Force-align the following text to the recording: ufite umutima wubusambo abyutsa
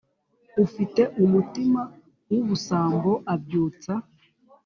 ufite 0.65 1.01
umutima 1.23 1.81
wubusambo 2.29 3.11
abyutsa 3.33 3.93